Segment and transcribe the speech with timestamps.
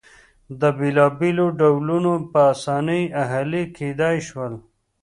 [0.59, 4.53] دا بېلابېل ډولونه په اسانۍ اهلي کېدای شول